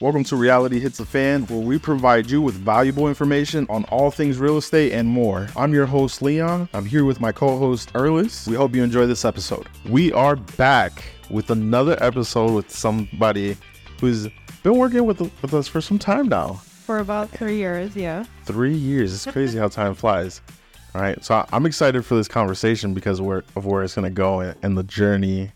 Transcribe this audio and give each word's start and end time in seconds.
Welcome 0.00 0.24
to 0.24 0.36
Reality 0.36 0.80
Hits 0.80 0.98
a 0.98 1.04
Fan, 1.04 1.42
where 1.48 1.58
we 1.58 1.78
provide 1.78 2.30
you 2.30 2.40
with 2.40 2.54
valuable 2.54 3.06
information 3.06 3.66
on 3.68 3.84
all 3.90 4.10
things 4.10 4.38
real 4.38 4.56
estate 4.56 4.92
and 4.92 5.06
more. 5.06 5.48
I'm 5.54 5.74
your 5.74 5.84
host, 5.84 6.22
Leon. 6.22 6.70
I'm 6.72 6.86
here 6.86 7.04
with 7.04 7.20
my 7.20 7.32
co 7.32 7.58
host, 7.58 7.92
Erlis. 7.92 8.48
We 8.48 8.56
hope 8.56 8.74
you 8.74 8.82
enjoy 8.82 9.04
this 9.04 9.26
episode. 9.26 9.68
We 9.90 10.10
are 10.14 10.36
back 10.36 11.04
with 11.28 11.50
another 11.50 12.02
episode 12.02 12.52
with 12.52 12.70
somebody 12.70 13.58
who's 14.00 14.28
been 14.62 14.78
working 14.78 15.04
with, 15.04 15.20
with 15.20 15.52
us 15.52 15.68
for 15.68 15.82
some 15.82 15.98
time 15.98 16.30
now. 16.30 16.54
For 16.54 17.00
about 17.00 17.28
three 17.28 17.58
years, 17.58 17.94
yeah. 17.94 18.24
Three 18.46 18.74
years. 18.74 19.12
It's 19.12 19.30
crazy 19.30 19.58
how 19.58 19.68
time 19.68 19.94
flies. 19.94 20.40
All 20.94 21.02
right. 21.02 21.22
So 21.22 21.44
I'm 21.52 21.66
excited 21.66 22.06
for 22.06 22.14
this 22.14 22.26
conversation 22.26 22.94
because 22.94 23.20
of 23.20 23.66
where 23.66 23.82
it's 23.82 23.96
going 23.96 24.04
to 24.04 24.10
go 24.10 24.40
and, 24.40 24.56
and 24.62 24.78
the 24.78 24.82
journey 24.82 25.52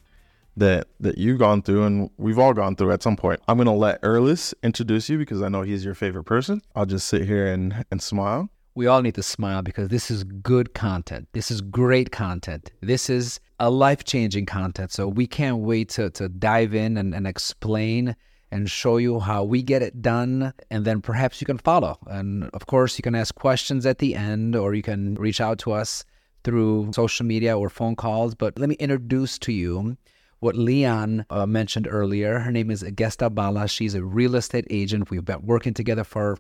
that 0.57 0.89
that 1.01 1.19
you've 1.19 1.39
gone 1.39 1.63
through 1.63 1.85
and 1.85 2.11
we've 2.17 2.39
all 2.39 2.55
gone 2.55 2.77
through 2.77 2.93
at 2.93 3.03
some 3.03 3.17
point. 3.17 3.41
I'm 3.49 3.59
gonna 3.59 3.75
let 3.75 4.01
Erlis 4.03 4.55
introduce 4.63 5.09
you 5.09 5.19
because 5.19 5.43
I 5.43 5.49
know 5.49 5.63
he's 5.63 5.85
your 5.85 5.95
favorite 5.95 6.25
person. 6.25 6.63
I'll 6.75 6.87
just 6.87 7.07
sit 7.09 7.25
here 7.25 7.47
and, 7.47 7.85
and 7.91 8.03
smile. 8.03 8.49
We 8.77 8.87
all 8.87 9.03
need 9.03 9.15
to 9.15 9.23
smile 9.23 9.63
because 9.63 9.89
this 9.89 10.11
is 10.11 10.25
good 10.25 10.75
content. 10.75 11.29
This 11.33 11.51
is 11.51 11.61
great 11.61 12.11
content. 12.11 12.73
This 12.81 13.09
is 13.09 13.39
a 13.61 13.71
life 13.71 14.03
changing 14.03 14.47
content. 14.47 14.91
So 14.91 15.07
we 15.07 15.29
can't 15.29 15.59
wait 15.59 15.91
to, 15.91 16.11
to 16.11 16.29
dive 16.29 16.75
in 16.75 16.97
and, 16.97 17.15
and 17.15 17.25
explain 17.25 18.17
and 18.51 18.69
show 18.69 18.97
you 18.97 19.21
how 19.21 19.45
we 19.45 19.63
get 19.63 19.83
it 19.83 20.03
done. 20.03 20.53
And 20.71 20.85
then 20.85 21.01
perhaps 21.01 21.41
you 21.41 21.45
can 21.45 21.59
follow. 21.59 21.99
And 22.09 22.51
of 22.53 22.67
course, 22.67 22.99
you 22.99 23.03
can 23.03 23.15
ask 23.15 23.33
questions 23.37 23.87
at 23.87 23.99
the 23.99 24.17
end 24.17 24.57
or 24.57 24.75
you 24.75 24.83
can 24.83 25.15
reach 25.15 25.41
out 25.41 25.59
to 25.61 25.73
us 25.73 26.05
through 26.43 26.91
social 26.95 27.25
media 27.27 27.57
or 27.57 27.69
phone 27.69 27.95
calls. 27.95 28.35
But 28.35 28.59
let 28.59 28.69
me 28.69 28.75
introduce 28.77 29.39
to 29.41 29.53
you 29.53 29.97
what 30.45 30.57
Leon 30.57 31.25
uh, 31.31 31.47
mentioned 31.47 31.89
earlier. 31.91 32.39
Her 32.39 32.53
name 32.53 32.71
is 32.71 32.83
Egesta 32.83 33.31
Bala. 33.31 33.67
She's 33.67 33.95
a 33.95 34.05
real 34.05 34.37
estate 34.37 34.67
agent. 34.69 35.11
We've 35.11 35.25
been 35.25 35.41
working 35.47 35.73
together 35.73 36.05
for 36.05 36.37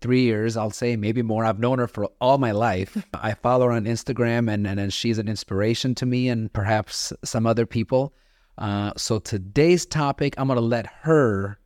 three 0.00 0.22
years, 0.22 0.56
I'll 0.56 0.70
say, 0.70 0.94
maybe 0.94 1.20
more. 1.20 1.44
I've 1.44 1.58
known 1.58 1.80
her 1.80 1.88
for 1.88 2.08
all 2.20 2.38
my 2.38 2.52
life. 2.52 3.04
I 3.14 3.34
follow 3.34 3.66
her 3.66 3.72
on 3.72 3.86
Instagram, 3.86 4.48
and, 4.48 4.68
and, 4.68 4.78
and 4.78 4.92
she's 4.92 5.18
an 5.18 5.28
inspiration 5.28 5.96
to 5.96 6.06
me 6.06 6.28
and 6.28 6.50
perhaps 6.52 7.12
some 7.24 7.44
other 7.44 7.66
people. 7.66 8.14
Uh, 8.56 8.92
so 8.96 9.18
today's 9.18 9.84
topic, 9.84 10.34
I'm 10.38 10.46
going 10.46 10.56
to 10.56 10.64
let 10.64 10.86
her 11.02 11.58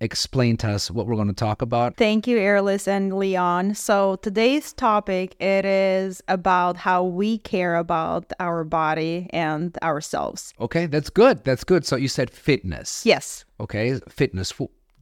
explain 0.00 0.56
to 0.58 0.70
us 0.70 0.90
what 0.90 1.06
we're 1.06 1.14
going 1.14 1.28
to 1.28 1.34
talk 1.34 1.62
about. 1.62 1.96
Thank 1.96 2.26
you, 2.26 2.36
Erlis 2.36 2.86
and 2.86 3.16
Leon. 3.16 3.74
So 3.74 4.16
today's 4.16 4.72
topic 4.72 5.34
it 5.40 5.64
is 5.64 6.22
about 6.28 6.76
how 6.76 7.04
we 7.04 7.38
care 7.38 7.76
about 7.76 8.32
our 8.40 8.64
body 8.64 9.28
and 9.30 9.76
ourselves. 9.82 10.52
Okay, 10.60 10.86
that's 10.86 11.10
good. 11.10 11.44
That's 11.44 11.64
good. 11.64 11.86
So 11.86 11.96
you 11.96 12.08
said 12.08 12.30
fitness. 12.30 13.04
Yes. 13.06 13.44
Okay, 13.60 13.98
fitness. 14.08 14.52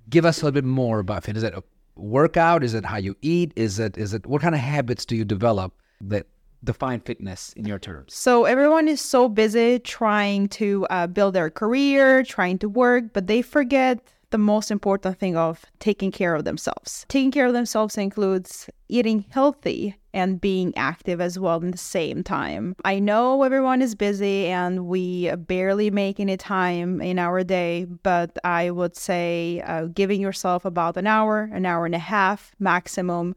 Give 0.08 0.24
us 0.24 0.42
a 0.42 0.44
little 0.44 0.54
bit 0.54 0.64
more 0.64 1.00
about 1.00 1.24
fitness. 1.24 1.42
Is 1.42 1.50
it 1.50 1.54
a 1.54 1.64
workout? 1.96 2.62
Is 2.62 2.74
it 2.74 2.84
how 2.84 2.98
you 2.98 3.16
eat? 3.22 3.52
Is 3.56 3.78
it 3.78 3.96
is 3.96 4.14
it 4.14 4.26
what 4.26 4.42
kind 4.42 4.54
of 4.54 4.60
habits 4.60 5.04
do 5.04 5.16
you 5.16 5.24
develop 5.24 5.72
that 6.00 6.26
define 6.62 7.00
fitness 7.00 7.52
in 7.54 7.66
your 7.66 7.78
terms? 7.78 8.14
So 8.14 8.44
everyone 8.44 8.88
is 8.88 9.00
so 9.00 9.28
busy 9.28 9.78
trying 9.78 10.48
to 10.50 10.86
uh, 10.90 11.06
build 11.06 11.34
their 11.34 11.50
career, 11.50 12.22
trying 12.22 12.58
to 12.60 12.68
work, 12.68 13.12
but 13.12 13.26
they 13.26 13.42
forget 13.42 14.00
the 14.34 14.38
most 14.38 14.72
important 14.72 15.16
thing 15.16 15.36
of 15.36 15.64
taking 15.78 16.10
care 16.10 16.34
of 16.34 16.42
themselves. 16.42 17.06
Taking 17.08 17.30
care 17.30 17.46
of 17.46 17.52
themselves 17.52 17.96
includes 17.96 18.68
eating 18.88 19.24
healthy 19.30 19.94
and 20.12 20.40
being 20.40 20.76
active 20.76 21.20
as 21.20 21.38
well 21.38 21.62
in 21.62 21.70
the 21.70 21.78
same 21.78 22.24
time. 22.24 22.74
I 22.84 22.98
know 22.98 23.44
everyone 23.44 23.80
is 23.80 23.94
busy 23.94 24.46
and 24.46 24.86
we 24.88 25.30
barely 25.36 25.88
make 25.88 26.18
any 26.18 26.36
time 26.36 27.00
in 27.00 27.16
our 27.20 27.44
day, 27.44 27.84
but 27.84 28.36
I 28.42 28.72
would 28.72 28.96
say 28.96 29.62
uh, 29.64 29.84
giving 29.84 30.20
yourself 30.20 30.64
about 30.64 30.96
an 30.96 31.06
hour, 31.06 31.48
an 31.52 31.64
hour 31.64 31.86
and 31.86 31.94
a 31.94 32.00
half 32.00 32.56
maximum 32.58 33.36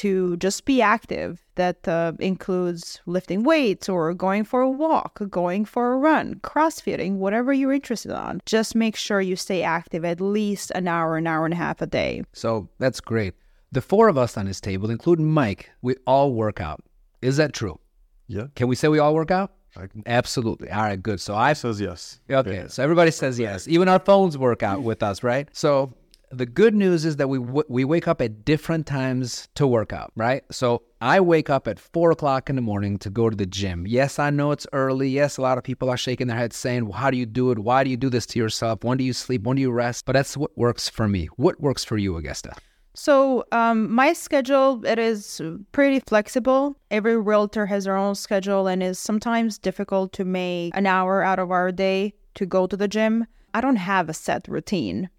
to 0.00 0.36
just 0.38 0.64
be 0.64 0.80
active. 0.80 1.44
That 1.56 1.86
uh, 1.86 2.12
includes 2.18 3.00
lifting 3.04 3.42
weights 3.42 3.86
or 3.86 4.14
going 4.14 4.44
for 4.44 4.62
a 4.62 4.70
walk, 4.70 5.20
going 5.28 5.66
for 5.66 5.92
a 5.92 5.98
run, 5.98 6.36
crossfitting, 6.36 7.16
whatever 7.16 7.52
you're 7.52 7.72
interested 7.72 8.12
on. 8.12 8.40
Just 8.46 8.74
make 8.74 8.96
sure 8.96 9.20
you 9.20 9.36
stay 9.36 9.62
active 9.62 10.02
at 10.04 10.20
least 10.20 10.72
an 10.74 10.88
hour, 10.88 11.18
an 11.18 11.26
hour 11.26 11.44
and 11.44 11.52
a 11.52 11.58
half 11.58 11.82
a 11.82 11.86
day. 11.86 12.22
So 12.32 12.68
that's 12.78 13.00
great. 13.00 13.34
The 13.72 13.82
four 13.82 14.08
of 14.08 14.16
us 14.16 14.38
on 14.38 14.46
this 14.46 14.60
table, 14.60 14.90
including 14.90 15.30
Mike, 15.30 15.70
we 15.82 15.96
all 16.06 16.32
work 16.32 16.60
out. 16.62 16.82
Is 17.20 17.36
that 17.36 17.52
true? 17.52 17.78
Yeah. 18.26 18.46
Can 18.54 18.68
we 18.68 18.76
say 18.76 18.88
we 18.88 18.98
all 18.98 19.14
work 19.14 19.30
out? 19.30 19.52
Can... 19.74 20.02
Absolutely. 20.06 20.70
All 20.70 20.82
right, 20.82 21.00
good. 21.00 21.20
So 21.20 21.34
I 21.34 21.52
says 21.52 21.80
yes. 21.80 22.20
Okay. 22.30 22.54
Yeah. 22.54 22.68
So 22.68 22.82
everybody 22.82 23.10
says 23.10 23.38
yes. 23.38 23.68
Even 23.68 23.86
our 23.88 23.98
phones 23.98 24.38
work 24.38 24.62
out 24.62 24.82
with 24.82 25.02
us, 25.02 25.22
right? 25.22 25.48
So 25.52 25.92
the 26.30 26.46
good 26.46 26.74
news 26.74 27.04
is 27.04 27.16
that 27.16 27.28
we 27.28 27.38
w- 27.38 27.64
we 27.68 27.84
wake 27.84 28.06
up 28.06 28.20
at 28.20 28.44
different 28.44 28.86
times 28.86 29.48
to 29.56 29.66
work 29.66 29.92
out, 29.92 30.12
right? 30.16 30.42
So 30.50 30.82
I 31.00 31.20
wake 31.20 31.50
up 31.50 31.66
at 31.66 31.80
four 31.80 32.12
o'clock 32.12 32.48
in 32.48 32.56
the 32.56 32.62
morning 32.62 32.98
to 32.98 33.10
go 33.10 33.28
to 33.28 33.36
the 33.36 33.46
gym. 33.46 33.86
Yes, 33.86 34.18
I 34.18 34.30
know 34.30 34.52
it's 34.52 34.66
early. 34.72 35.08
Yes, 35.08 35.38
a 35.38 35.42
lot 35.42 35.58
of 35.58 35.64
people 35.64 35.90
are 35.90 35.96
shaking 35.96 36.28
their 36.28 36.36
heads 36.36 36.56
saying, 36.56 36.84
well, 36.84 36.98
"How 36.98 37.10
do 37.10 37.16
you 37.16 37.26
do 37.26 37.50
it? 37.50 37.58
Why 37.58 37.82
do 37.82 37.90
you 37.90 37.96
do 37.96 38.08
this 38.08 38.26
to 38.26 38.38
yourself? 38.38 38.84
When 38.84 38.96
do 38.96 39.04
you 39.04 39.12
sleep? 39.12 39.42
When 39.42 39.56
do 39.56 39.62
you 39.62 39.72
rest?" 39.72 40.06
But 40.06 40.12
that's 40.12 40.36
what 40.36 40.56
works 40.56 40.88
for 40.88 41.08
me. 41.08 41.26
What 41.36 41.60
works 41.60 41.84
for 41.84 41.98
you, 41.98 42.16
Egesta? 42.16 42.52
So 42.94 43.44
um, 43.52 43.92
my 43.92 44.12
schedule 44.12 44.84
it 44.84 44.98
is 44.98 45.40
pretty 45.72 46.00
flexible. 46.00 46.76
Every 46.90 47.16
realtor 47.16 47.66
has 47.66 47.84
their 47.84 47.96
own 47.96 48.14
schedule, 48.14 48.68
and 48.68 48.82
it's 48.82 49.00
sometimes 49.00 49.58
difficult 49.58 50.12
to 50.14 50.24
make 50.24 50.76
an 50.76 50.86
hour 50.86 51.22
out 51.22 51.38
of 51.38 51.50
our 51.50 51.72
day 51.72 52.14
to 52.34 52.46
go 52.46 52.66
to 52.66 52.76
the 52.76 52.88
gym. 52.88 53.26
I 53.52 53.60
don't 53.60 53.76
have 53.76 54.08
a 54.08 54.14
set 54.14 54.46
routine. 54.46 55.10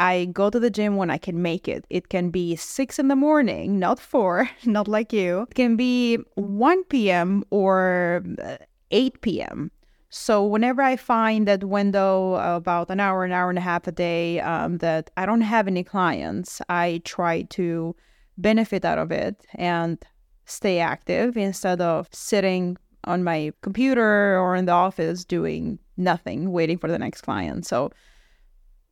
I 0.00 0.24
go 0.24 0.48
to 0.48 0.58
the 0.58 0.70
gym 0.70 0.96
when 0.96 1.10
I 1.10 1.18
can 1.18 1.42
make 1.42 1.68
it. 1.68 1.84
It 1.90 2.08
can 2.08 2.30
be 2.30 2.56
six 2.56 2.98
in 2.98 3.08
the 3.08 3.16
morning, 3.16 3.78
not 3.78 4.00
four, 4.00 4.48
not 4.64 4.88
like 4.88 5.12
you. 5.12 5.42
It 5.50 5.54
can 5.54 5.76
be 5.76 6.16
1 6.34 6.84
p.m. 6.84 7.44
or 7.50 8.24
uh, 8.42 8.56
8 8.90 9.20
p.m. 9.20 9.70
So 10.08 10.44
whenever 10.44 10.80
I 10.82 10.96
find 10.96 11.46
that 11.46 11.64
window 11.64 12.34
about 12.34 12.90
an 12.90 12.98
hour, 12.98 13.24
an 13.24 13.32
hour 13.32 13.50
and 13.50 13.58
a 13.58 13.62
half 13.62 13.86
a 13.86 13.92
day 13.92 14.40
um, 14.40 14.78
that 14.78 15.10
I 15.18 15.26
don't 15.26 15.42
have 15.42 15.68
any 15.68 15.84
clients, 15.84 16.62
I 16.68 17.02
try 17.04 17.42
to 17.42 17.94
benefit 18.38 18.86
out 18.86 18.98
of 18.98 19.12
it 19.12 19.46
and 19.54 20.02
stay 20.46 20.80
active 20.80 21.36
instead 21.36 21.80
of 21.82 22.08
sitting 22.10 22.78
on 23.04 23.22
my 23.22 23.52
computer 23.60 24.38
or 24.38 24.56
in 24.56 24.64
the 24.64 24.72
office 24.72 25.24
doing 25.24 25.78
nothing, 25.96 26.50
waiting 26.52 26.78
for 26.78 26.88
the 26.88 26.98
next 26.98 27.20
client. 27.20 27.66
So 27.66 27.92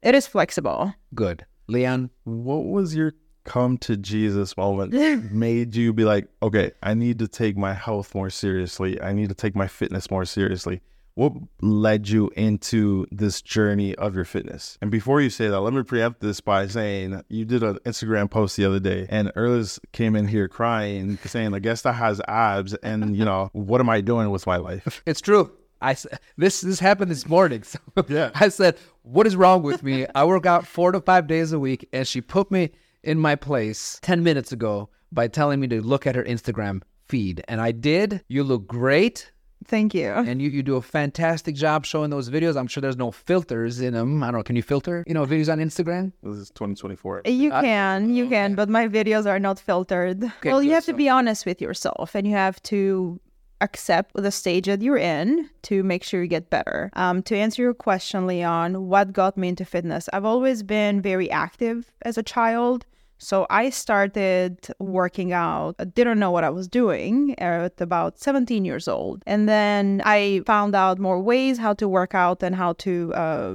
it 0.02 0.14
is 0.14 0.26
flexible. 0.26 0.94
Good. 1.14 1.44
Leon? 1.66 2.10
What 2.24 2.64
was 2.64 2.94
your 2.94 3.14
come 3.44 3.78
to 3.78 3.96
Jesus 3.96 4.56
moment 4.56 4.92
made 5.32 5.74
you 5.74 5.92
be 5.92 6.04
like, 6.04 6.28
okay, 6.42 6.70
I 6.82 6.94
need 6.94 7.18
to 7.20 7.28
take 7.28 7.56
my 7.56 7.72
health 7.72 8.14
more 8.14 8.30
seriously. 8.30 9.00
I 9.00 9.12
need 9.12 9.30
to 9.30 9.34
take 9.34 9.56
my 9.56 9.66
fitness 9.66 10.10
more 10.10 10.26
seriously. 10.26 10.82
What 11.14 11.32
led 11.62 12.08
you 12.08 12.30
into 12.36 13.06
this 13.10 13.42
journey 13.42 13.94
of 13.96 14.14
your 14.14 14.24
fitness? 14.24 14.78
And 14.80 14.90
before 14.90 15.20
you 15.20 15.30
say 15.30 15.48
that, 15.48 15.60
let 15.60 15.72
me 15.72 15.82
preempt 15.82 16.20
this 16.20 16.40
by 16.40 16.68
saying 16.68 17.24
you 17.28 17.44
did 17.44 17.64
an 17.64 17.78
Instagram 17.84 18.30
post 18.30 18.56
the 18.56 18.64
other 18.64 18.78
day, 18.78 19.06
and 19.08 19.32
Erlis 19.34 19.80
came 19.90 20.14
in 20.14 20.28
here 20.28 20.46
crying, 20.46 21.18
saying, 21.24 21.54
"I 21.54 21.58
guess 21.58 21.82
that 21.82 21.94
has 21.94 22.20
abs," 22.28 22.74
and 22.74 23.16
you 23.16 23.24
know, 23.24 23.50
what 23.52 23.80
am 23.80 23.88
I 23.88 24.00
doing 24.00 24.30
with 24.30 24.46
my 24.46 24.58
life? 24.58 25.02
It's 25.06 25.20
true. 25.20 25.50
I 25.80 25.96
this 26.36 26.60
this 26.60 26.80
happened 26.80 27.10
this 27.10 27.28
morning. 27.28 27.62
So 27.96 28.04
yeah. 28.08 28.30
I 28.34 28.48
said, 28.48 28.78
"What 29.02 29.26
is 29.26 29.36
wrong 29.36 29.62
with 29.62 29.82
me? 29.82 30.06
I 30.14 30.24
work 30.24 30.46
out 30.46 30.66
four 30.66 30.92
to 30.92 31.00
five 31.00 31.26
days 31.26 31.52
a 31.52 31.58
week," 31.58 31.88
and 31.92 32.06
she 32.06 32.20
put 32.20 32.50
me 32.50 32.70
in 33.02 33.18
my 33.18 33.34
place 33.34 33.98
ten 34.02 34.22
minutes 34.22 34.52
ago 34.52 34.88
by 35.12 35.28
telling 35.28 35.60
me 35.60 35.68
to 35.68 35.82
look 35.82 36.06
at 36.06 36.14
her 36.14 36.24
Instagram 36.24 36.82
feed, 37.08 37.42
and 37.48 37.60
I 37.60 37.72
did. 37.72 38.22
You 38.28 38.44
look 38.44 38.66
great. 38.66 39.32
Thank 39.64 39.92
you. 39.92 40.08
And 40.08 40.40
you, 40.40 40.48
you 40.50 40.62
do 40.62 40.76
a 40.76 40.82
fantastic 40.82 41.54
job 41.54 41.84
showing 41.84 42.10
those 42.10 42.30
videos. 42.30 42.56
I'm 42.56 42.68
sure 42.68 42.80
there's 42.80 42.96
no 42.96 43.10
filters 43.10 43.80
in 43.80 43.94
them. 43.94 44.22
I 44.22 44.26
don't 44.26 44.36
know. 44.36 44.42
Can 44.42 44.56
you 44.56 44.62
filter, 44.62 45.04
you 45.06 45.14
know, 45.14 45.26
videos 45.26 45.52
on 45.52 45.58
Instagram? 45.58 46.12
This 46.22 46.36
is 46.36 46.50
2024. 46.50 47.22
Uh, 47.26 47.30
you 47.30 47.50
uh, 47.50 47.60
can, 47.60 48.14
you 48.14 48.26
oh, 48.26 48.28
can, 48.28 48.54
but 48.54 48.68
my 48.68 48.86
videos 48.88 49.26
are 49.26 49.38
not 49.38 49.58
filtered. 49.58 50.24
Okay, 50.24 50.50
well, 50.50 50.62
you 50.62 50.72
have 50.72 50.84
so. 50.84 50.92
to 50.92 50.96
be 50.96 51.08
honest 51.08 51.44
with 51.44 51.60
yourself 51.60 52.14
and 52.14 52.26
you 52.26 52.34
have 52.34 52.62
to 52.64 53.20
accept 53.60 54.14
the 54.14 54.30
stage 54.30 54.66
that 54.66 54.82
you're 54.82 54.96
in 54.96 55.48
to 55.62 55.82
make 55.82 56.04
sure 56.04 56.22
you 56.22 56.28
get 56.28 56.50
better. 56.50 56.90
Um, 56.94 57.22
to 57.24 57.36
answer 57.36 57.62
your 57.62 57.74
question, 57.74 58.26
Leon, 58.26 58.88
what 58.88 59.12
got 59.12 59.36
me 59.36 59.48
into 59.48 59.64
fitness? 59.64 60.08
I've 60.12 60.24
always 60.24 60.62
been 60.62 61.00
very 61.00 61.30
active 61.30 61.92
as 62.02 62.16
a 62.18 62.22
child. 62.22 62.86
So 63.18 63.46
I 63.50 63.70
started 63.70 64.68
working 64.78 65.32
out. 65.32 65.74
I 65.80 65.84
didn't 65.84 66.20
know 66.20 66.30
what 66.30 66.44
I 66.44 66.50
was 66.50 66.68
doing 66.68 67.34
at 67.40 67.80
about 67.80 68.20
17 68.20 68.64
years 68.64 68.86
old. 68.86 69.24
And 69.26 69.48
then 69.48 70.02
I 70.04 70.42
found 70.46 70.76
out 70.76 71.00
more 71.00 71.20
ways 71.20 71.58
how 71.58 71.74
to 71.74 71.88
work 71.88 72.14
out 72.14 72.42
and 72.42 72.54
how 72.54 72.74
to. 72.74 73.12
Uh... 73.14 73.54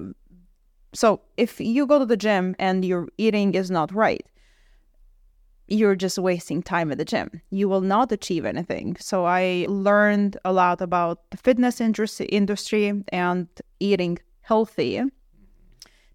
so 0.94 1.22
if 1.38 1.62
you 1.62 1.88
go 1.88 1.98
to 1.98 2.06
the 2.06 2.18
gym 2.18 2.56
and 2.60 2.84
your 2.84 3.08
eating 3.18 3.56
is 3.56 3.72
not 3.72 3.94
right, 3.94 4.26
you're 5.68 5.95
just 5.95 6.18
wasting 6.18 6.62
time 6.62 6.92
at 6.92 6.98
the 6.98 7.06
gym. 7.06 7.42
You 7.50 7.69
will 7.69 7.81
not 7.81 8.12
achieve 8.12 8.45
anything. 8.45 8.98
So 9.00 9.25
I 9.25 9.65
learned 9.69 10.38
a 10.45 10.51
lot 10.51 10.81
about 10.81 11.30
the 11.31 11.38
fitness 11.38 11.80
industry 11.81 13.04
and 13.10 13.48
eating 13.80 14.19
healthy. 14.42 15.01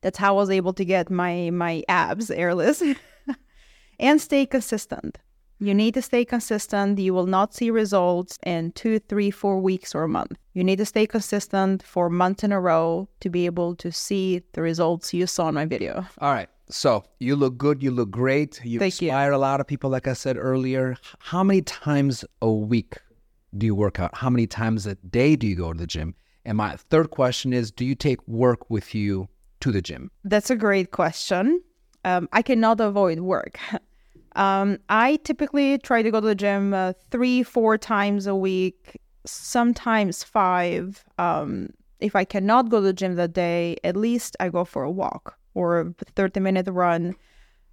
That's 0.00 0.18
how 0.18 0.34
I 0.34 0.36
was 0.36 0.50
able 0.50 0.72
to 0.74 0.84
get 0.84 1.10
my 1.10 1.50
my 1.50 1.82
abs 1.88 2.30
Erlis. 2.30 2.96
and 3.98 4.20
stay 4.20 4.46
consistent. 4.46 5.18
You 5.60 5.74
need 5.74 5.94
to 5.94 6.02
stay 6.02 6.24
consistent. 6.24 7.00
You 7.00 7.12
will 7.12 7.26
not 7.26 7.52
see 7.52 7.70
results 7.70 8.38
in 8.46 8.70
two, 8.72 9.00
three, 9.00 9.32
four 9.32 9.58
weeks 9.60 9.92
or 9.92 10.04
a 10.04 10.08
month. 10.08 10.38
You 10.54 10.62
need 10.62 10.76
to 10.76 10.84
stay 10.84 11.06
consistent 11.06 11.82
for 11.82 12.08
months 12.08 12.44
in 12.44 12.52
a 12.52 12.60
row 12.60 13.08
to 13.20 13.28
be 13.28 13.46
able 13.46 13.74
to 13.76 13.90
see 13.90 14.42
the 14.52 14.62
results 14.62 15.12
you 15.12 15.26
saw 15.26 15.48
in 15.48 15.56
my 15.56 15.64
video. 15.64 16.06
All 16.18 16.32
right. 16.32 16.48
So 16.70 17.04
you 17.18 17.36
look 17.36 17.56
good. 17.56 17.82
You 17.82 17.90
look 17.90 18.10
great. 18.10 18.64
You 18.64 18.78
Thank 18.78 19.00
you. 19.00 19.08
inspire 19.08 19.32
a 19.32 19.38
lot 19.38 19.60
of 19.60 19.66
people, 19.66 19.90
like 19.90 20.06
I 20.06 20.12
said 20.12 20.36
earlier. 20.36 20.96
How 21.18 21.42
many 21.42 21.62
times 21.62 22.24
a 22.42 22.50
week 22.50 22.98
do 23.56 23.66
you 23.66 23.74
work 23.74 23.98
out? 23.98 24.16
How 24.16 24.30
many 24.30 24.46
times 24.46 24.86
a 24.86 24.94
day 24.96 25.36
do 25.36 25.46
you 25.46 25.56
go 25.56 25.72
to 25.72 25.78
the 25.78 25.86
gym? 25.86 26.14
And 26.44 26.56
my 26.56 26.76
third 26.76 27.10
question 27.10 27.52
is 27.52 27.70
Do 27.70 27.84
you 27.84 27.94
take 27.94 28.26
work 28.28 28.68
with 28.70 28.94
you 28.94 29.28
to 29.60 29.72
the 29.72 29.82
gym? 29.82 30.10
That's 30.24 30.50
a 30.50 30.56
great 30.56 30.90
question. 30.90 31.62
Um, 32.04 32.28
I 32.32 32.42
cannot 32.42 32.80
avoid 32.80 33.20
work. 33.20 33.58
Um, 34.36 34.78
I 34.88 35.16
typically 35.24 35.78
try 35.78 36.00
to 36.00 36.12
go 36.12 36.20
to 36.20 36.26
the 36.28 36.34
gym 36.34 36.72
uh, 36.72 36.92
three, 37.10 37.42
four 37.42 37.76
times 37.76 38.28
a 38.28 38.36
week, 38.36 39.00
sometimes 39.26 40.22
five. 40.22 41.04
Um, 41.18 41.70
if 41.98 42.14
I 42.14 42.24
cannot 42.24 42.68
go 42.68 42.76
to 42.76 42.86
the 42.86 42.92
gym 42.92 43.16
that 43.16 43.32
day, 43.32 43.78
at 43.82 43.96
least 43.96 44.36
I 44.38 44.48
go 44.50 44.64
for 44.64 44.84
a 44.84 44.90
walk 44.92 45.36
or 45.58 45.80
a 45.80 45.92
30 46.14 46.40
minute 46.40 46.68
run. 46.68 47.14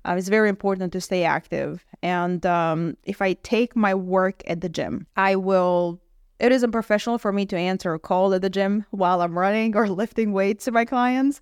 Uh, 0.03 0.15
it's 0.17 0.29
very 0.29 0.49
important 0.49 0.93
to 0.93 1.01
stay 1.01 1.23
active. 1.23 1.85
And 2.01 2.45
um, 2.45 2.97
if 3.03 3.21
I 3.21 3.33
take 3.33 3.75
my 3.75 3.93
work 3.95 4.43
at 4.47 4.61
the 4.61 4.69
gym, 4.69 5.07
I 5.15 5.35
will. 5.35 6.01
It 6.37 6.51
isn't 6.51 6.71
professional 6.71 7.17
for 7.17 7.31
me 7.31 7.45
to 7.45 7.55
answer 7.55 7.93
a 7.93 7.99
call 7.99 8.33
at 8.33 8.41
the 8.41 8.49
gym 8.49 8.85
while 8.91 9.21
I'm 9.21 9.39
running 9.39 9.75
or 9.77 9.87
lifting 10.03 10.33
weights 10.33 10.65
to 10.65 10.71
my 10.71 10.83
clients 10.83 11.41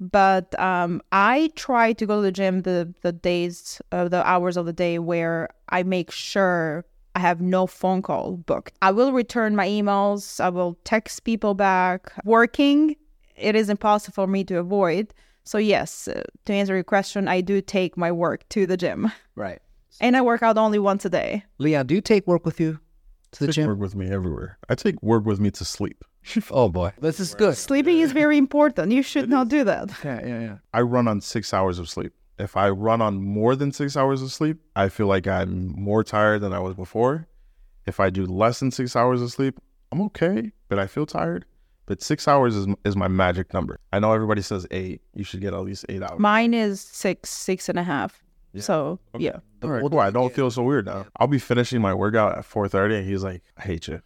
but 0.00 0.58
um, 0.58 1.00
I 1.12 1.52
try 1.54 1.92
to 1.92 2.06
go 2.06 2.16
to 2.16 2.22
the 2.22 2.32
gym 2.32 2.62
the 2.62 2.92
the 3.02 3.12
days 3.12 3.80
of 3.92 4.10
the 4.10 4.26
hours 4.26 4.56
of 4.56 4.66
the 4.66 4.72
day 4.72 4.98
where 4.98 5.48
I 5.68 5.84
make 5.84 6.10
sure 6.10 6.84
I 7.14 7.20
have 7.20 7.40
no 7.40 7.66
phone 7.66 8.02
call 8.02 8.32
booked. 8.32 8.74
I 8.82 8.90
will 8.90 9.12
return 9.12 9.54
my 9.54 9.68
emails. 9.68 10.40
I 10.40 10.48
will 10.48 10.76
text 10.84 11.24
people 11.24 11.54
back. 11.54 12.12
Working, 12.24 12.96
it 13.36 13.54
is 13.54 13.68
impossible 13.68 14.14
for 14.14 14.26
me 14.26 14.44
to 14.44 14.58
avoid. 14.58 15.12
So 15.44 15.58
yes, 15.58 16.08
uh, 16.08 16.22
to 16.44 16.52
answer 16.52 16.74
your 16.74 16.84
question, 16.84 17.28
I 17.28 17.40
do 17.40 17.60
take 17.60 17.96
my 17.96 18.12
work 18.12 18.48
to 18.50 18.66
the 18.66 18.76
gym, 18.76 19.10
Right. 19.34 19.60
and 20.00 20.16
I 20.16 20.20
work 20.22 20.42
out 20.42 20.56
only 20.58 20.78
once 20.78 21.04
a 21.04 21.10
day. 21.10 21.44
Leon, 21.58 21.86
do 21.86 21.94
you 21.94 22.00
take 22.00 22.26
work 22.26 22.44
with 22.46 22.60
you 22.60 22.78
to 23.32 23.40
the 23.40 23.46
Take 23.46 23.54
gym? 23.56 23.66
work 23.68 23.78
with 23.78 23.94
me 23.94 24.08
everywhere. 24.10 24.58
I 24.68 24.74
take 24.74 25.02
work 25.02 25.24
with 25.24 25.40
me 25.40 25.50
to 25.52 25.64
sleep. 25.64 26.04
Oh 26.52 26.68
boy, 26.68 26.92
this 27.00 27.18
is 27.18 27.34
good. 27.34 27.56
Sleeping 27.56 27.98
is 27.98 28.12
very 28.12 28.38
important. 28.38 28.92
You 28.92 29.02
should 29.02 29.28
not 29.28 29.48
do 29.48 29.64
that. 29.64 29.90
Yeah, 30.04 30.20
yeah, 30.24 30.40
yeah. 30.40 30.56
I 30.72 30.82
run 30.82 31.08
on 31.08 31.20
six 31.20 31.52
hours 31.52 31.78
of 31.80 31.88
sleep. 31.88 32.12
If 32.38 32.56
I 32.56 32.70
run 32.70 33.02
on 33.02 33.20
more 33.22 33.56
than 33.56 33.72
six 33.72 33.96
hours 33.96 34.22
of 34.22 34.30
sleep, 34.32 34.58
I 34.76 34.88
feel 34.88 35.06
like 35.08 35.26
I'm 35.26 35.74
more 35.76 36.02
tired 36.04 36.40
than 36.40 36.52
I 36.52 36.60
was 36.60 36.74
before. 36.74 37.26
If 37.86 37.98
I 38.00 38.10
do 38.10 38.24
less 38.26 38.60
than 38.60 38.70
six 38.70 38.94
hours 38.96 39.20
of 39.20 39.30
sleep, 39.32 39.58
I'm 39.90 40.00
okay, 40.02 40.52
but 40.68 40.78
I 40.78 40.86
feel 40.86 41.04
tired. 41.06 41.44
But 41.92 42.00
six 42.00 42.26
hours 42.26 42.56
is, 42.56 42.66
is 42.86 42.96
my 42.96 43.06
magic 43.06 43.52
number. 43.52 43.78
I 43.92 43.98
know 43.98 44.14
everybody 44.14 44.40
says 44.40 44.66
eight. 44.70 45.02
You 45.14 45.24
should 45.24 45.42
get 45.42 45.52
at 45.52 45.60
least 45.60 45.84
eight 45.90 46.02
hours. 46.02 46.18
Mine 46.18 46.54
is 46.54 46.80
six, 46.80 47.28
six 47.28 47.68
and 47.68 47.78
a 47.78 47.82
half. 47.82 48.22
So 48.56 48.98
yeah. 49.18 49.40
All 49.62 49.68
right, 49.68 49.82
cool. 49.82 49.98
I 49.98 50.08
don't 50.08 50.32
feel 50.32 50.50
so 50.50 50.62
weird 50.62 50.86
now. 50.86 51.04
I'll 51.18 51.26
be 51.26 51.38
finishing 51.38 51.82
my 51.82 51.92
workout 51.92 52.38
at 52.38 52.44
4.30 52.48 53.00
and 53.00 53.06
he's 53.06 53.22
like, 53.22 53.42
I 53.58 53.62
hate 53.64 53.88
you. 53.88 54.00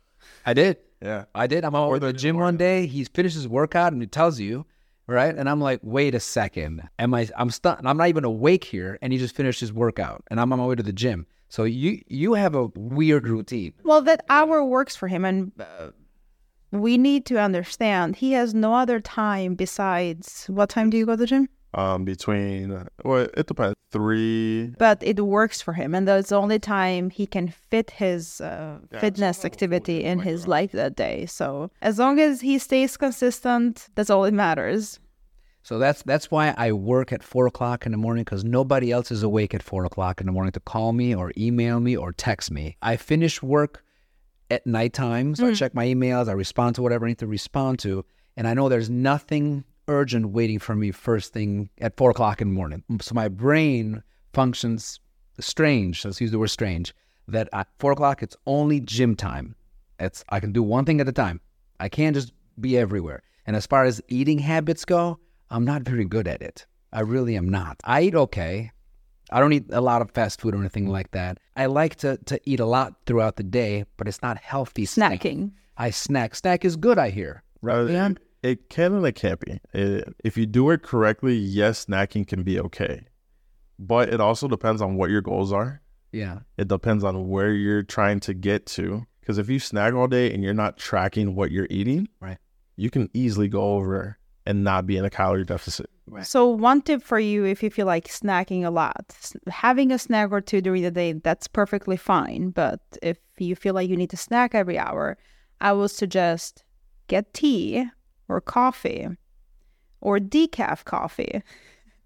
I 0.44 0.52
did. 0.52 0.78
Yeah. 1.00 1.26
I 1.32 1.46
did. 1.46 1.64
I'm 1.64 1.76
over 1.76 2.00
to 2.00 2.06
the 2.06 2.12
gym 2.12 2.38
one 2.38 2.56
day. 2.56 2.88
He 2.88 3.04
finishes 3.04 3.42
his 3.42 3.48
workout 3.48 3.92
and 3.92 4.02
he 4.02 4.08
tells 4.08 4.40
you, 4.40 4.66
right? 5.06 5.32
And 5.36 5.48
I'm 5.48 5.60
like, 5.60 5.78
wait 5.84 6.16
a 6.16 6.20
second. 6.20 6.82
Am 6.98 7.14
I? 7.14 7.28
I'm 7.36 7.50
stunned. 7.50 7.86
I'm 7.86 7.98
not 7.98 8.08
even 8.08 8.24
awake 8.24 8.64
here, 8.64 8.98
and 9.00 9.12
he 9.12 9.18
just 9.20 9.36
finished 9.36 9.60
his 9.60 9.72
workout, 9.72 10.24
and 10.28 10.40
I'm 10.40 10.52
on 10.52 10.58
my 10.58 10.66
way 10.66 10.74
to 10.74 10.82
the 10.82 10.92
gym. 10.92 11.28
So 11.48 11.62
you 11.62 12.02
you 12.08 12.34
have 12.34 12.56
a 12.56 12.66
weird 12.74 13.28
routine. 13.28 13.74
Well, 13.84 14.02
that 14.02 14.24
hour 14.28 14.64
works 14.64 14.96
for 14.96 15.06
him, 15.06 15.24
and 15.24 15.52
uh, 15.60 15.90
we 16.80 16.98
need 16.98 17.26
to 17.26 17.38
understand 17.38 18.16
he 18.16 18.32
has 18.32 18.54
no 18.54 18.74
other 18.74 19.00
time 19.00 19.54
besides 19.54 20.46
what 20.48 20.68
time 20.68 20.90
do 20.90 20.96
you 20.96 21.06
go 21.06 21.12
to 21.12 21.18
the 21.18 21.26
gym? 21.26 21.48
Um, 21.74 22.04
between, 22.04 22.72
uh, 22.72 22.84
well, 23.04 23.26
it 23.36 23.46
depends. 23.46 23.76
Three. 23.92 24.74
But 24.78 25.02
it 25.02 25.20
works 25.20 25.60
for 25.60 25.72
him, 25.72 25.94
and 25.94 26.08
that's 26.08 26.30
the 26.30 26.36
only 26.36 26.58
time 26.58 27.10
he 27.10 27.26
can 27.26 27.48
fit 27.48 27.90
his 27.90 28.40
uh, 28.40 28.78
fitness 28.98 29.44
activity 29.44 30.02
in 30.02 30.18
his 30.18 30.48
life 30.48 30.72
that 30.72 30.96
day. 30.96 31.26
So 31.26 31.70
as 31.82 31.98
long 31.98 32.18
as 32.18 32.40
he 32.40 32.58
stays 32.58 32.96
consistent, 32.96 33.88
that's 33.94 34.10
all 34.10 34.22
that 34.22 34.34
matters. 34.34 34.98
So 35.62 35.78
that's 35.78 36.02
that's 36.04 36.30
why 36.30 36.54
I 36.56 36.72
work 36.72 37.12
at 37.12 37.24
four 37.24 37.46
o'clock 37.48 37.86
in 37.86 37.92
the 37.92 37.98
morning 37.98 38.22
because 38.22 38.44
nobody 38.44 38.92
else 38.92 39.10
is 39.10 39.22
awake 39.22 39.52
at 39.52 39.64
four 39.64 39.84
o'clock 39.84 40.20
in 40.20 40.26
the 40.26 40.32
morning 40.32 40.52
to 40.52 40.60
call 40.60 40.92
me 40.92 41.14
or 41.14 41.32
email 41.36 41.80
me 41.80 41.96
or 41.96 42.12
text 42.12 42.50
me. 42.50 42.76
I 42.82 42.96
finish 42.96 43.42
work 43.42 43.82
at 44.50 44.66
nighttime, 44.66 45.34
so 45.34 45.46
I 45.46 45.50
mm. 45.50 45.56
check 45.56 45.74
my 45.74 45.86
emails, 45.86 46.28
I 46.28 46.32
respond 46.32 46.76
to 46.76 46.82
whatever 46.82 47.06
I 47.06 47.10
need 47.10 47.18
to 47.18 47.26
respond 47.26 47.78
to, 47.80 48.04
and 48.36 48.46
I 48.46 48.54
know 48.54 48.68
there's 48.68 48.90
nothing 48.90 49.64
urgent 49.88 50.30
waiting 50.30 50.58
for 50.58 50.74
me 50.74 50.90
first 50.90 51.32
thing 51.32 51.70
at 51.80 51.96
four 51.96 52.10
o'clock 52.10 52.40
in 52.40 52.48
the 52.48 52.54
morning. 52.54 52.82
Mm, 52.90 53.02
so 53.02 53.14
my 53.14 53.28
brain 53.28 54.02
functions 54.32 55.00
strange. 55.40 56.04
Let's 56.04 56.20
use 56.20 56.30
the 56.30 56.38
word 56.38 56.48
strange. 56.48 56.94
That 57.28 57.48
at 57.52 57.68
four 57.78 57.92
o'clock 57.92 58.22
it's 58.22 58.36
only 58.46 58.80
gym 58.80 59.16
time. 59.16 59.56
It's 59.98 60.24
I 60.28 60.40
can 60.40 60.52
do 60.52 60.62
one 60.62 60.84
thing 60.84 61.00
at 61.00 61.08
a 61.08 61.12
time. 61.12 61.40
I 61.80 61.88
can't 61.88 62.14
just 62.14 62.32
be 62.60 62.78
everywhere. 62.78 63.22
And 63.46 63.56
as 63.56 63.66
far 63.66 63.84
as 63.84 64.00
eating 64.08 64.38
habits 64.38 64.84
go, 64.84 65.18
I'm 65.50 65.64
not 65.64 65.82
very 65.82 66.04
good 66.04 66.28
at 66.28 66.42
it. 66.42 66.66
I 66.92 67.00
really 67.00 67.36
am 67.36 67.48
not. 67.48 67.80
I 67.84 68.02
eat 68.02 68.14
okay. 68.14 68.70
I 69.30 69.40
don't 69.40 69.52
eat 69.52 69.64
a 69.70 69.80
lot 69.80 70.02
of 70.02 70.10
fast 70.12 70.40
food 70.40 70.54
or 70.54 70.58
anything 70.58 70.88
like 70.88 71.10
that. 71.12 71.38
I 71.56 71.66
like 71.66 71.96
to, 71.96 72.16
to 72.26 72.40
eat 72.44 72.60
a 72.60 72.66
lot 72.66 72.94
throughout 73.06 73.36
the 73.36 73.42
day, 73.42 73.84
but 73.96 74.06
it's 74.08 74.22
not 74.22 74.38
healthy 74.38 74.84
snack. 74.86 75.20
Snacking. 75.22 75.52
I 75.76 75.90
snack. 75.90 76.34
Snack 76.34 76.64
is 76.64 76.76
good, 76.76 76.98
I 76.98 77.10
hear. 77.10 77.42
Right, 77.62 77.78
Uh, 77.78 77.82
Leon? 77.82 78.18
It 78.42 78.68
can 78.70 78.94
and 78.94 79.04
it 79.06 79.12
can't 79.16 79.40
be. 79.40 79.60
It- 79.72 80.14
if 80.24 80.36
you 80.36 80.46
do 80.46 80.70
it 80.70 80.82
correctly, 80.82 81.34
yes, 81.34 81.86
snacking 81.86 82.26
can 82.26 82.42
be 82.44 82.60
okay. 82.60 83.06
But 83.78 84.08
it 84.12 84.20
also 84.20 84.46
depends 84.48 84.80
on 84.80 84.96
what 84.96 85.10
your 85.10 85.20
goals 85.22 85.52
are. 85.52 85.82
Yeah. 86.12 86.40
It 86.56 86.68
depends 86.68 87.02
on 87.04 87.28
where 87.28 87.52
you're 87.52 87.82
trying 87.82 88.20
to 88.20 88.34
get 88.34 88.64
to. 88.66 89.06
Because 89.20 89.38
if 89.38 89.48
you 89.50 89.58
snack 89.58 89.92
all 89.92 90.06
day 90.06 90.32
and 90.32 90.44
you're 90.44 90.54
not 90.54 90.76
tracking 90.78 91.34
what 91.34 91.50
you're 91.50 91.66
eating, 91.68 92.08
Right. 92.20 92.38
you 92.76 92.90
can 92.90 93.10
easily 93.12 93.48
go 93.48 93.74
over 93.74 94.18
and 94.46 94.62
not 94.62 94.86
be 94.86 94.96
in 94.96 95.04
a 95.04 95.10
calorie 95.10 95.44
deficit. 95.44 95.90
So 96.22 96.46
one 96.48 96.82
tip 96.82 97.02
for 97.02 97.18
you, 97.18 97.44
if 97.44 97.62
you 97.62 97.70
feel 97.70 97.86
like 97.86 98.06
snacking 98.08 98.64
a 98.64 98.70
lot, 98.70 99.14
having 99.48 99.90
a 99.92 99.98
snack 99.98 100.30
or 100.30 100.40
two 100.40 100.60
during 100.60 100.82
the 100.82 100.90
day, 100.90 101.12
that's 101.14 101.48
perfectly 101.48 101.96
fine. 101.96 102.50
But 102.50 102.80
if 103.02 103.18
you 103.38 103.56
feel 103.56 103.74
like 103.74 103.90
you 103.90 103.96
need 103.96 104.10
to 104.10 104.16
snack 104.16 104.54
every 104.54 104.78
hour, 104.78 105.18
I 105.60 105.72
would 105.72 105.90
suggest 105.90 106.64
get 107.08 107.34
tea 107.34 107.86
or 108.28 108.40
coffee 108.40 109.08
or 110.00 110.18
decaf 110.18 110.84
coffee. 110.84 111.42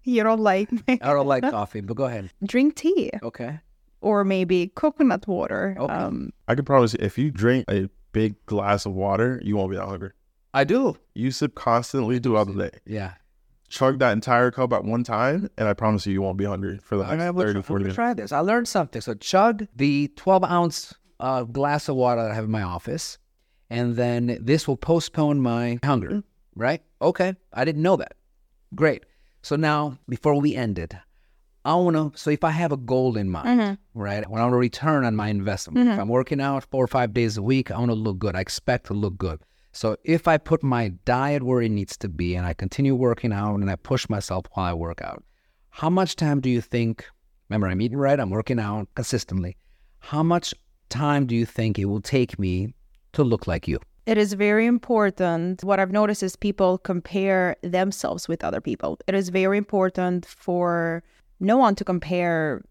You 0.03 0.23
don't 0.23 0.39
like 0.39 0.67
I 0.87 1.13
don't 1.13 1.27
like 1.27 1.43
coffee, 1.51 1.81
but 1.81 1.95
go 1.95 2.05
ahead. 2.05 2.31
drink 2.43 2.75
tea 2.75 3.11
Okay. 3.21 3.59
or 4.01 4.23
maybe 4.23 4.71
coconut 4.73 5.27
water. 5.27 5.77
Okay. 5.79 5.93
Um, 5.93 6.31
I 6.47 6.55
can 6.55 6.65
promise 6.65 6.93
you, 6.93 6.99
if 7.05 7.19
you 7.19 7.29
drink 7.29 7.65
a 7.69 7.87
big 8.11 8.43
glass 8.47 8.87
of 8.87 8.93
water, 8.93 9.39
you 9.45 9.55
won't 9.55 9.69
be 9.69 9.77
that 9.77 9.85
hungry. 9.85 10.09
I 10.55 10.63
do. 10.63 10.97
You 11.13 11.29
sip 11.29 11.53
constantly 11.53 12.17
throughout 12.17 12.47
the 12.47 12.69
day. 12.71 12.79
Yeah. 12.83 13.13
Chug 13.71 13.99
that 13.99 14.11
entire 14.11 14.51
cup 14.51 14.73
at 14.73 14.83
one 14.83 15.03
time, 15.05 15.49
and 15.57 15.67
I 15.67 15.73
promise 15.73 16.05
you, 16.05 16.11
you 16.11 16.21
won't 16.21 16.37
be 16.37 16.43
hungry 16.43 16.77
for 16.83 16.97
the 16.97 17.05
I 17.05 17.15
next 17.15 17.33
will 17.33 17.43
30, 17.43 17.53
try, 17.53 17.61
40 17.61 17.61
I'm 17.61 17.63
gonna 17.67 17.79
minutes. 17.83 17.95
try 17.95 18.13
this. 18.13 18.31
I 18.33 18.39
learned 18.39 18.67
something. 18.67 19.01
So 19.01 19.13
chug 19.13 19.65
the 19.73 20.09
12 20.17 20.43
ounce 20.43 20.93
uh, 21.21 21.43
glass 21.43 21.87
of 21.87 21.95
water 21.95 22.21
that 22.21 22.31
I 22.31 22.35
have 22.35 22.43
in 22.43 22.51
my 22.51 22.63
office, 22.63 23.17
and 23.69 23.95
then 23.95 24.37
this 24.41 24.67
will 24.67 24.75
postpone 24.75 25.39
my 25.39 25.79
hunger. 25.85 26.09
Mm-hmm. 26.09 26.19
Right? 26.61 26.81
Okay. 27.01 27.33
I 27.53 27.63
didn't 27.63 27.81
know 27.81 27.95
that. 27.95 28.15
Great. 28.75 29.05
So 29.41 29.55
now, 29.55 29.97
before 30.09 30.39
we 30.39 30.53
end 30.53 30.77
it, 30.77 30.93
I 31.63 31.75
want 31.75 31.95
to. 31.95 32.11
So 32.19 32.29
if 32.29 32.43
I 32.43 32.49
have 32.49 32.73
a 32.73 32.77
goal 32.77 33.15
in 33.15 33.29
mind, 33.29 33.47
mm-hmm. 33.47 33.99
right, 33.99 34.29
when 34.29 34.41
I 34.41 34.45
want 34.45 34.53
to 34.53 34.57
return 34.57 35.05
on 35.05 35.15
my 35.15 35.29
investment, 35.29 35.77
mm-hmm. 35.77 35.93
if 35.93 35.99
I'm 35.99 36.09
working 36.09 36.41
out 36.41 36.65
four 36.65 36.83
or 36.83 36.87
five 36.87 37.13
days 37.13 37.37
a 37.37 37.41
week, 37.41 37.71
I 37.71 37.79
want 37.79 37.91
to 37.91 37.95
look 37.95 38.19
good. 38.19 38.35
I 38.35 38.41
expect 38.41 38.87
to 38.87 38.93
look 38.93 39.17
good. 39.17 39.39
So 39.71 39.97
if 40.03 40.27
I 40.27 40.37
put 40.37 40.63
my 40.63 40.89
diet 41.05 41.43
where 41.43 41.61
it 41.61 41.69
needs 41.69 41.95
to 41.97 42.09
be, 42.09 42.35
and 42.35 42.45
I 42.45 42.53
continue 42.53 42.95
working 42.95 43.31
out, 43.31 43.55
and 43.55 43.69
I 43.69 43.75
push 43.75 44.09
myself 44.09 44.45
while 44.53 44.65
I 44.65 44.73
work 44.73 45.01
out, 45.01 45.23
how 45.69 45.89
much 45.89 46.15
time 46.15 46.41
do 46.41 46.49
you 46.49 46.61
think? 46.61 47.05
Remember, 47.49 47.67
I'm 47.67 47.81
eating 47.81 47.97
right. 47.97 48.19
I'm 48.19 48.29
working 48.29 48.59
out 48.59 48.87
consistently. 48.95 49.57
How 49.99 50.23
much 50.23 50.53
time 50.89 51.25
do 51.25 51.35
you 51.35 51.45
think 51.45 51.79
it 51.79 51.85
will 51.85 52.01
take 52.01 52.37
me 52.37 52.73
to 53.13 53.23
look 53.23 53.47
like 53.47 53.67
you? 53.67 53.79
It 54.05 54.17
is 54.17 54.33
very 54.33 54.65
important. 54.65 55.63
What 55.63 55.79
I've 55.79 55.91
noticed 55.91 56.23
is 56.23 56.35
people 56.35 56.77
compare 56.79 57.55
themselves 57.61 58.27
with 58.27 58.43
other 58.43 58.59
people. 58.59 58.99
It 59.07 59.15
is 59.15 59.29
very 59.29 59.57
important 59.57 60.25
for 60.25 61.03
no 61.39 61.57
one 61.57 61.75
to 61.75 61.85
compare 61.85 62.63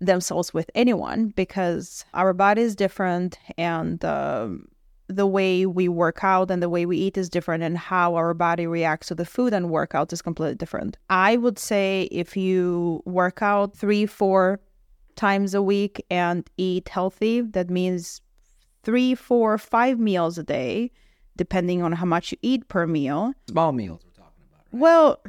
themselves 0.00 0.54
with 0.54 0.70
anyone 0.74 1.28
because 1.28 2.04
our 2.14 2.32
body 2.32 2.62
is 2.62 2.74
different 2.74 3.38
and 3.58 4.02
um, 4.04 4.66
the 5.10 5.26
way 5.26 5.66
we 5.66 5.88
work 5.88 6.22
out 6.22 6.50
and 6.50 6.62
the 6.62 6.68
way 6.68 6.86
we 6.86 6.96
eat 6.96 7.18
is 7.18 7.28
different 7.28 7.62
and 7.62 7.76
how 7.76 8.14
our 8.14 8.32
body 8.32 8.66
reacts 8.66 9.08
to 9.08 9.14
the 9.14 9.24
food 9.24 9.52
and 9.52 9.68
workout 9.70 10.12
is 10.12 10.22
completely 10.22 10.54
different. 10.54 10.96
I 11.08 11.36
would 11.36 11.58
say 11.58 12.08
if 12.12 12.36
you 12.36 13.02
work 13.04 13.42
out 13.42 13.76
three, 13.76 14.06
four 14.06 14.60
times 15.16 15.54
a 15.54 15.62
week 15.62 16.04
and 16.10 16.48
eat 16.56 16.88
healthy, 16.88 17.40
that 17.40 17.70
means 17.70 18.20
three, 18.82 19.14
four, 19.14 19.58
five 19.58 19.98
meals 19.98 20.38
a 20.38 20.44
day, 20.44 20.90
depending 21.36 21.82
on 21.82 21.92
how 21.92 22.06
much 22.06 22.32
you 22.32 22.38
eat 22.42 22.68
per 22.68 22.86
meal. 22.86 23.32
Small 23.48 23.72
meals 23.72 24.00
we're 24.04 24.12
talking 24.12 24.44
about. 24.48 24.64
Right? 24.72 24.80
Well, 24.80 25.22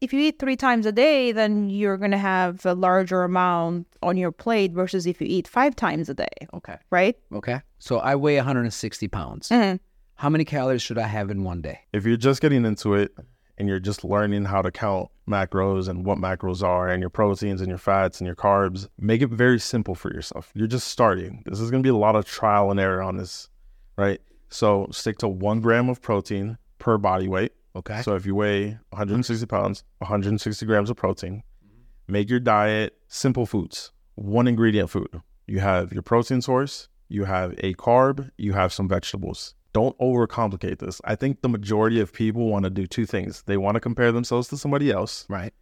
if 0.00 0.12
you 0.12 0.20
eat 0.20 0.38
three 0.38 0.56
times 0.56 0.86
a 0.86 0.92
day, 0.92 1.32
then 1.32 1.70
you're 1.70 1.96
going 1.96 2.10
to 2.12 2.18
have 2.18 2.64
a 2.66 2.74
larger 2.74 3.24
amount 3.24 3.86
on 4.02 4.16
your 4.16 4.30
plate 4.32 4.72
versus 4.72 5.06
if 5.06 5.20
you 5.20 5.26
eat 5.28 5.48
five 5.48 5.74
times 5.76 6.08
a 6.08 6.14
day, 6.14 6.28
Okay. 6.54 6.76
right? 6.90 7.16
Okay. 7.32 7.60
So 7.78 7.98
I 7.98 8.14
weigh 8.16 8.36
160 8.36 9.08
pounds. 9.08 9.48
Mhm. 9.48 9.80
How 10.16 10.28
many 10.28 10.44
calories 10.44 10.82
should 10.82 10.98
I 10.98 11.06
have 11.06 11.30
in 11.30 11.44
one 11.44 11.60
day? 11.60 11.80
If 11.92 12.04
you're 12.04 12.16
just 12.16 12.40
getting 12.40 12.64
into 12.64 12.94
it 12.94 13.12
and 13.56 13.68
you're 13.68 13.80
just 13.80 14.04
learning 14.04 14.44
how 14.46 14.62
to 14.62 14.70
count 14.70 15.08
macros 15.28 15.88
and 15.88 16.04
what 16.04 16.18
macros 16.18 16.62
are 16.62 16.88
and 16.88 17.00
your 17.00 17.10
proteins 17.10 17.60
and 17.60 17.68
your 17.68 17.78
fats 17.78 18.20
and 18.20 18.26
your 18.26 18.34
carbs, 18.36 18.88
make 18.98 19.20
it 19.22 19.28
very 19.30 19.58
simple 19.60 19.94
for 19.94 20.12
yourself. 20.12 20.50
You're 20.54 20.66
just 20.66 20.88
starting. 20.88 21.42
This 21.46 21.60
is 21.60 21.70
going 21.70 21.82
to 21.82 21.86
be 21.86 21.90
a 21.90 21.96
lot 21.96 22.16
of 22.16 22.24
trial 22.24 22.70
and 22.70 22.80
error 22.80 23.02
on 23.02 23.16
this, 23.16 23.48
right? 23.96 24.20
So 24.48 24.88
stick 24.90 25.18
to 25.18 25.28
one 25.28 25.60
gram 25.60 25.88
of 25.88 26.00
protein 26.00 26.56
per 26.78 26.98
body 26.98 27.28
weight. 27.28 27.52
Okay. 27.78 28.02
So 28.02 28.16
if 28.16 28.26
you 28.26 28.34
weigh 28.34 28.78
160 28.90 29.46
pounds, 29.46 29.84
160 29.98 30.66
grams 30.66 30.90
of 30.90 30.96
protein, 30.96 31.42
mm-hmm. 31.64 32.12
make 32.12 32.28
your 32.28 32.40
diet 32.40 32.98
simple 33.06 33.46
foods, 33.46 33.92
one 34.16 34.48
ingredient 34.48 34.90
food. 34.90 35.08
You 35.46 35.60
have 35.60 35.92
your 35.92 36.02
protein 36.02 36.42
source, 36.42 36.88
you 37.08 37.24
have 37.24 37.52
a 37.58 37.74
carb, 37.74 38.30
you 38.36 38.52
have 38.52 38.72
some 38.72 38.88
vegetables. 38.88 39.54
Don't 39.72 39.96
overcomplicate 39.98 40.78
this. 40.78 41.00
I 41.04 41.14
think 41.14 41.40
the 41.40 41.48
majority 41.48 42.00
of 42.00 42.12
people 42.12 42.48
want 42.48 42.64
to 42.64 42.70
do 42.70 42.86
two 42.86 43.06
things. 43.06 43.42
They 43.42 43.56
want 43.56 43.76
to 43.76 43.80
compare 43.80 44.10
themselves 44.10 44.48
to 44.48 44.56
somebody 44.56 44.90
else, 44.90 45.24
right. 45.28 45.54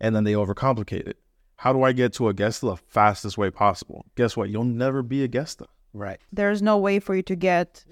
and 0.00 0.14
then 0.14 0.24
they 0.24 0.34
overcomplicate 0.34 1.08
it. 1.08 1.18
How 1.56 1.72
do 1.72 1.84
I 1.84 1.92
get 1.92 2.12
to 2.14 2.28
Egesta 2.28 2.66
the 2.66 2.76
fastest 2.76 3.38
way 3.38 3.50
possible? 3.50 4.04
Guess 4.16 4.36
what? 4.36 4.50
You'll 4.50 4.64
never 4.64 5.02
be 5.02 5.26
Egesta. 5.26 5.66
Right. 5.94 6.20
There's 6.32 6.60
no 6.60 6.76
way 6.76 6.98
for 6.98 7.14
you 7.14 7.22
to 7.22 7.36
get 7.36 7.84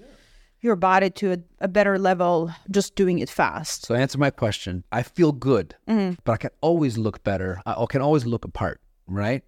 your 0.61 0.75
body 0.75 1.09
to 1.09 1.33
a, 1.33 1.37
a 1.59 1.67
better 1.67 1.97
level 1.97 2.51
just 2.69 2.95
doing 2.95 3.19
it 3.19 3.29
fast. 3.29 3.85
So 3.85 3.95
answer 3.95 4.17
my 4.17 4.29
question. 4.29 4.83
I 4.91 5.03
feel 5.03 5.31
good, 5.31 5.75
but 5.87 6.31
I 6.31 6.37
can 6.37 6.51
always 6.61 6.97
look 6.97 7.23
better. 7.23 7.61
I 7.65 7.85
can 7.89 8.01
always 8.01 8.25
look 8.25 8.45
apart, 8.45 8.79
right? 9.07 9.43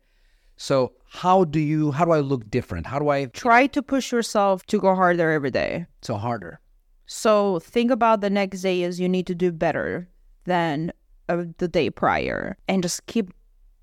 So 0.58 0.94
how 1.10 1.46
do 1.46 1.60
you 1.60 1.92
how 1.92 2.06
do 2.06 2.12
I 2.12 2.20
look 2.20 2.50
different? 2.50 2.88
How 2.88 3.00
do 3.00 3.10
I 3.10 3.26
Try 3.26 3.68
to 3.68 3.82
push 3.82 4.12
yourself 4.12 4.66
to 4.68 4.80
go 4.80 4.96
harder 4.96 5.32
every 5.32 5.52
day. 5.52 5.86
so 6.02 6.16
harder? 6.16 6.60
So 7.06 7.60
think 7.60 7.92
about 7.92 8.22
the 8.22 8.30
next 8.30 8.62
day 8.62 8.84
as 8.84 9.00
you 9.00 9.10
need 9.10 9.28
to 9.28 9.36
do 9.36 9.52
better 9.52 10.08
than 10.46 10.92
uh, 11.30 11.44
the 11.58 11.68
day 11.68 11.90
prior, 11.90 12.58
and 12.68 12.82
just 12.82 13.06
keep 13.08 13.32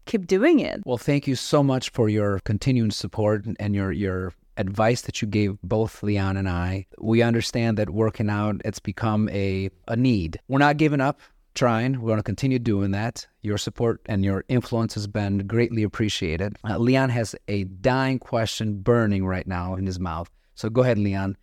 keep 0.07 0.27
doing 0.27 0.61
it. 0.61 0.81
Well, 0.85 0.99
thank 0.99 1.27
you 1.27 1.37
so 1.37 1.63
much 1.63 1.91
for 1.91 2.09
your 2.09 2.41
continuing 2.45 2.91
support 2.91 3.47
and 3.59 3.75
your 3.75 3.93
your 3.93 4.33
advice 4.61 5.03
that 5.03 5.21
you 5.21 5.29
gave 5.29 5.59
both 5.63 6.03
Leon 6.03 6.37
and 6.37 6.49
I. 6.49 6.87
We 6.99 7.23
understand 7.23 7.79
that 7.79 7.91
working 7.91 8.31
out 8.31 8.61
it's 8.65 8.79
become 8.79 9.29
a 9.31 9.71
a 9.89 9.97
need. 9.97 10.39
We're 10.49 10.59
not 10.59 10.77
giving 10.77 11.01
up 11.01 11.21
trying. 11.55 12.01
We're 12.01 12.09
going 12.09 12.19
to 12.19 12.23
continue 12.23 12.59
doing 12.59 12.93
that. 12.93 13.27
Your 13.43 13.59
support 13.59 14.01
and 14.07 14.25
your 14.25 14.45
influence 14.49 14.95
has 14.95 15.07
been 15.07 15.47
greatly 15.47 15.83
appreciated. 15.83 16.57
Uh, 16.65 16.79
Leon 16.79 17.11
has 17.11 17.35
a 17.49 17.65
dying 17.65 18.19
question 18.19 18.81
burning 18.81 19.27
right 19.27 19.47
now 19.47 19.75
in 19.75 19.87
his 19.87 19.99
mouth. 19.99 20.31
So 20.55 20.69
go 20.69 20.83
ahead, 20.83 20.99
Leon. 20.99 21.37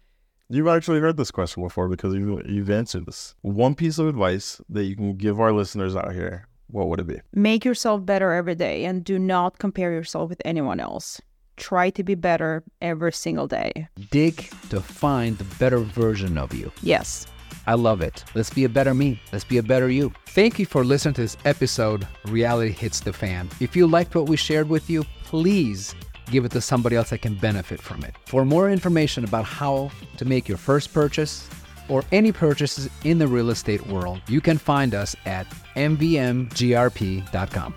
You've 0.49 0.67
actually 0.67 1.01
heard 1.01 1.17
this 1.17 1.31
question 1.31 1.61
before 1.61 1.89
because 1.89 2.13
you, 2.13 2.41
you've 2.45 2.69
answered 2.69 3.05
this. 3.05 3.35
One 3.41 3.75
piece 3.75 3.97
of 3.97 4.07
advice 4.07 4.61
that 4.69 4.85
you 4.85 4.95
can 4.95 5.17
give 5.17 5.41
our 5.41 5.51
listeners 5.51 5.95
out 5.95 6.13
here, 6.13 6.47
what 6.67 6.87
would 6.87 7.01
it 7.01 7.07
be? 7.07 7.19
Make 7.33 7.65
yourself 7.65 8.05
better 8.05 8.31
every 8.31 8.55
day 8.55 8.85
and 8.85 9.03
do 9.03 9.19
not 9.19 9.59
compare 9.59 9.91
yourself 9.91 10.29
with 10.29 10.41
anyone 10.45 10.79
else. 10.79 11.19
Try 11.57 11.89
to 11.91 12.03
be 12.03 12.15
better 12.15 12.63
every 12.81 13.11
single 13.11 13.47
day. 13.47 13.87
Dig 14.11 14.49
to 14.69 14.79
find 14.79 15.37
the 15.37 15.55
better 15.57 15.79
version 15.79 16.37
of 16.37 16.53
you. 16.53 16.71
Yes. 16.81 17.27
I 17.65 17.73
love 17.73 18.01
it. 18.01 18.23
Let's 18.33 18.49
be 18.49 18.63
a 18.63 18.69
better 18.69 18.93
me. 18.93 19.19
Let's 19.33 19.43
be 19.43 19.57
a 19.57 19.63
better 19.63 19.89
you. 19.89 20.13
Thank 20.27 20.57
you 20.57 20.65
for 20.65 20.85
listening 20.85 21.15
to 21.15 21.21
this 21.21 21.37
episode, 21.43 22.07
Reality 22.25 22.71
Hits 22.71 23.01
the 23.01 23.11
Fan. 23.11 23.49
If 23.59 23.75
you 23.75 23.87
liked 23.87 24.15
what 24.15 24.29
we 24.29 24.37
shared 24.37 24.69
with 24.69 24.89
you, 24.89 25.03
please 25.23 25.93
give 26.31 26.45
it 26.45 26.51
to 26.51 26.61
somebody 26.61 26.95
else 26.95 27.09
that 27.09 27.21
can 27.21 27.35
benefit 27.35 27.81
from 27.81 28.03
it. 28.03 28.15
For 28.25 28.45
more 28.45 28.69
information 28.69 29.23
about 29.23 29.45
how 29.45 29.91
to 30.17 30.25
make 30.25 30.47
your 30.47 30.57
first 30.57 30.93
purchase 30.93 31.49
or 31.89 32.03
any 32.11 32.31
purchases 32.31 32.89
in 33.03 33.17
the 33.17 33.27
real 33.27 33.49
estate 33.49 33.85
world, 33.87 34.21
you 34.27 34.41
can 34.41 34.57
find 34.57 34.93
us 34.93 35.15
at 35.25 35.47
mvmgrp.com. 35.75 37.75